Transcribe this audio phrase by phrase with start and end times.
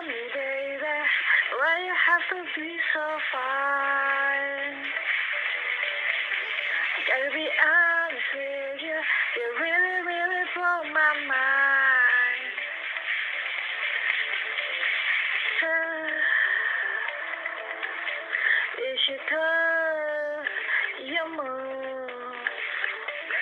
[0.00, 0.80] Me, baby,
[1.60, 4.80] why you have to be so fine?
[7.04, 12.54] Gotta be honest with you, you really, really blow my mind.
[18.80, 20.46] Is you good?
[21.12, 22.40] You move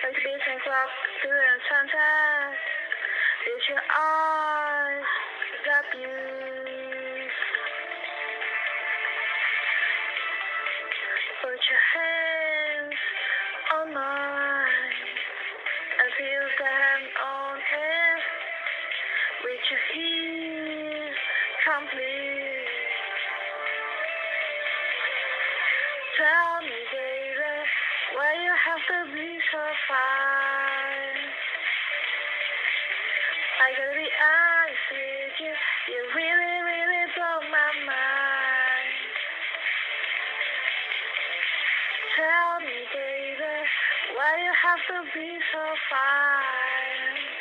[0.02, 0.90] like beating clock
[1.22, 2.58] through the sunset.
[3.46, 5.27] Is your eyes
[5.92, 7.28] beauty?
[11.42, 13.00] Put your hands
[13.76, 15.08] on mine
[16.00, 18.22] and feel them on it.
[19.44, 21.16] With your heels
[21.68, 22.64] complete.
[26.16, 27.54] Tell me, baby,
[28.16, 31.17] why you have to be so fine?
[33.68, 35.52] I gotta be honest with you,
[35.92, 38.96] you really, really blow my mind.
[42.16, 43.56] Tell me, baby,
[44.16, 47.37] why you have to be so fine?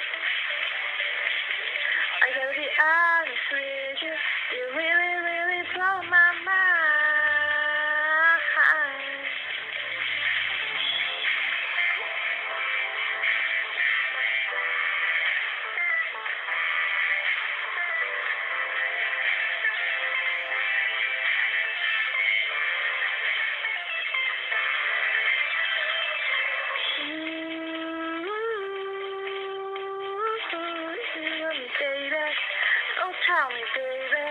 [33.37, 34.25] Tell me, baby.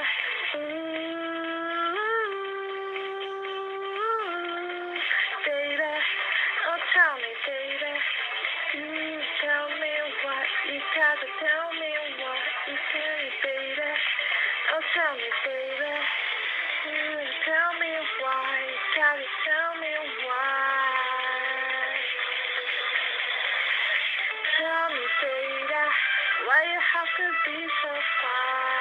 [5.47, 5.93] Baby,
[6.67, 7.93] oh tell me, baby.
[9.43, 9.93] Tell me
[10.27, 12.77] what you gotta tell me what you
[13.47, 13.91] baby.
[14.75, 15.95] Oh tell me, baby.
[17.47, 17.93] Tell me
[18.23, 19.93] why you gotta tell me
[20.27, 21.07] why.
[24.59, 25.83] Tell me, baby,
[26.47, 28.76] why you have to be so fine,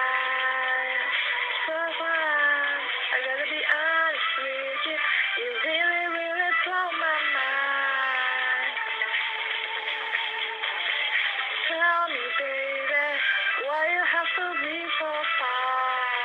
[11.68, 13.08] Tell me, baby,
[13.66, 15.10] why you have to be so
[15.40, 16.25] fine,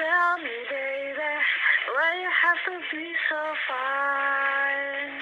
[0.00, 1.32] Tell me, baby,
[1.92, 5.12] why you have to be so fine?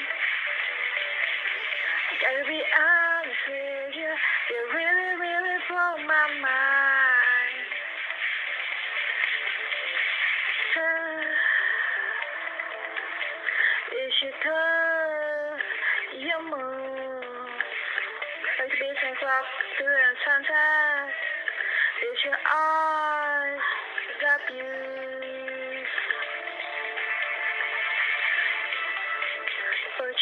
[2.23, 4.13] Gotta be honest with you,
[4.55, 7.67] you really, really blow my mind.
[10.79, 11.27] Uh,
[13.99, 15.59] is you good?
[16.23, 17.51] You move
[18.63, 21.11] like beating clock through the sunset.
[21.99, 23.78] Is your eyes
[24.49, 24.57] Put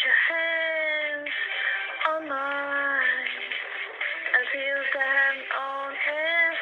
[0.03, 1.31] your hands
[2.11, 3.39] on mine
[4.35, 6.57] and feel them on it.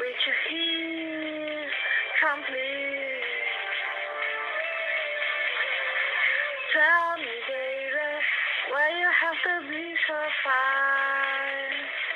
[0.00, 1.72] With your heels
[2.16, 3.28] complete.
[6.72, 8.08] Tell me, baby,
[8.72, 12.07] why you have to be so fine?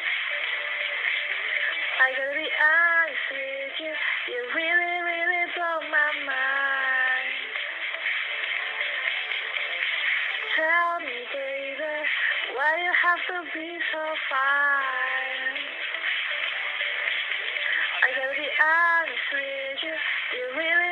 [2.02, 3.94] I gotta be honest with you,
[4.34, 7.46] you really, really blow my mind.
[10.58, 11.94] Tell me, baby,
[12.58, 15.62] why you have to be so fine?
[18.02, 20.91] I gotta be honest with you, you really,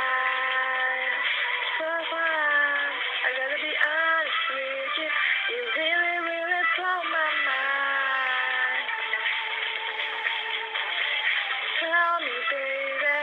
[12.21, 13.17] me, baby.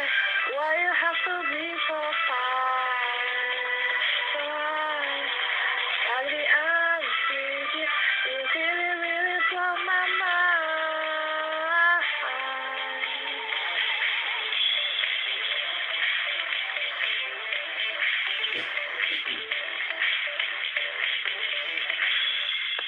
[0.59, 3.95] Why you have to be so fine?
[4.35, 5.27] Fine.
[6.19, 7.07] At the end,
[7.79, 10.28] you really, really blow my mind.